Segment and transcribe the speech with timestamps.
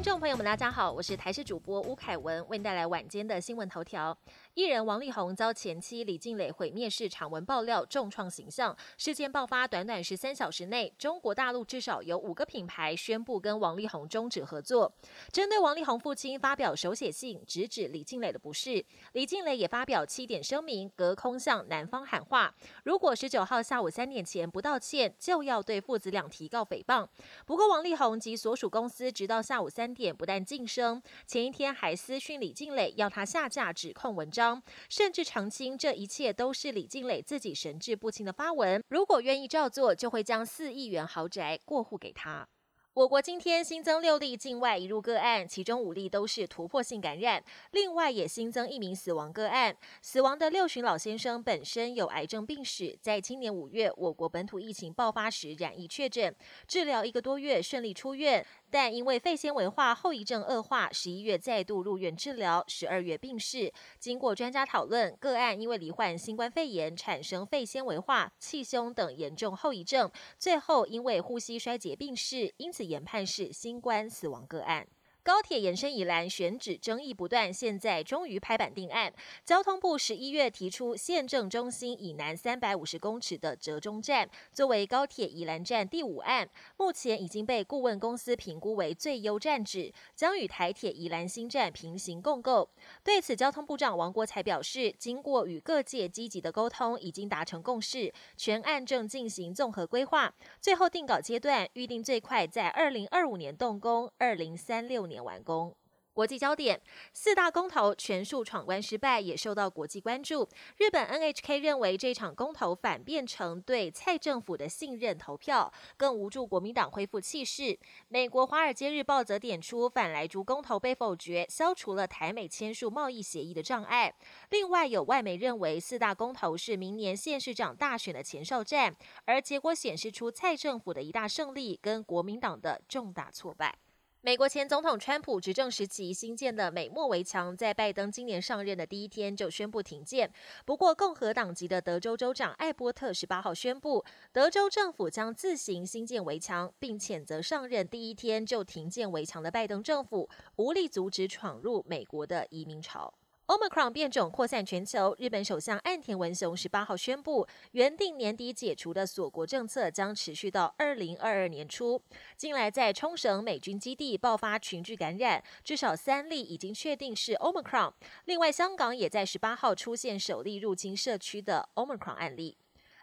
[0.00, 4.16] 听众朋友们，大家好，我是台视主播吴凯文，为您带来晚间的新闻头条。
[4.54, 8.74] 艺人王力宏遭前妻李静蕾毁灭式长文爆料，重创形象。
[8.96, 14.90] 事件爆发短短十三小时内，中国大陆至少有五个品牌宣布跟王力宏终止合作。
[15.30, 18.82] 针对王力宏父亲发表手写信，直指李静蕾的不是。
[19.12, 22.54] 李静蕾也发表七点声明，隔空向男方喊话：
[22.84, 27.06] 如果十九号下午三点前不道歉，就要对父子俩提告诽谤。
[27.44, 34.62] 不过，王力宏及所属公司直到下午三点不但晋升，前一天还私讯李静蕾要他下架指控文章。
[34.88, 42.48] 甚至澄清这一切都是李静蕾自己神志不清的发文，如果愿意照做，就会将四亿元豪宅过户给他。
[42.92, 49.74] 我国今天新增六例境外移入个案，其中五例都是突破性感染，另外也新增一名死亡个案。
[50.02, 56.34] 死亡的六旬老先生本身有癌症病史，在今年五月我国本土疫情爆发时染疫确诊，
[56.66, 58.44] 治疗一个多月顺利出院。
[58.70, 63.72] 但因为肺纤维化后遗症恶化，十一月再度入院治疗，十二月病逝。
[63.98, 74.86] 经过专家讨论，个案因为罹患新冠肺炎，产生肺纤维化、气胸等严重后遗症，最后因为呼吸衰竭病逝，因此研判是新冠死亡个案。
[75.30, 79.12] 高铁延伸以来选址争议不断，现在终于拍板定案。
[79.44, 92.68] 交通部十一月提出，县政中心以南三百五十公尺的折中站作为高铁宜兰站第五案，目前已经被顾问公司评估为最优站址，将与台铁宜兰新站平行共构。
[93.04, 105.06] 对此，交通部长王国才表示，经过与各界积极的沟通，已经达成共识，全案正进行综合规划，最后定稿阶段预定最快在二零二五年动工，二零三六。
[105.10, 105.74] 年完工。
[106.12, 106.78] 国际焦点：
[107.14, 110.46] 四大公投全数闯关失败，也受到国际关注。
[110.76, 117.78] 日本 NHK 认为这场公投反变成对蔡政府的信任投票，更无助国民党恢复气势。
[118.08, 124.12] 美国《华尔街日报》则点出反来竹公投被否决，消除了台美签署贸易协议的障碍。
[124.50, 128.94] 另外，有外媒认为四大公投是明年县市长大选的前哨战，
[129.24, 133.78] 而结果显示出蔡政府的一大胜利跟国民党的重大挫败。
[134.22, 140.30] 美国前总统川普执政时期新建的美墨围墙，在拜登今年上任的第一天就宣布停建。
[140.66, 153.14] 不过，共和党籍的德州州长艾波特十八号宣布，德州政府将自行新建围墙，并谴责上任第一天就停建围墙的拜登政府无力阻止闯入美国的移民潮。
[153.50, 162.00] Omicron 变种扩散全球，日本首相岸田文雄十八号宣布，原定年底解除的锁国政策将持续到二零二二年初。
[162.36, 167.92] 近来在冲绳美军基地爆发群聚感染，至少三例已经确定是 Omicron。
[168.26, 172.56] 另外，香港也在十八号出现首例入侵社区的 Omicron 案例。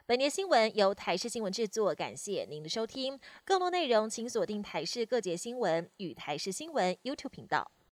[0.06, 3.20] 本年新闻由台视新闻制作，感谢您的收听。
[3.44, 7.70] 更多内容请锁定台视各节新闻与台视新闻 YouTube 频道。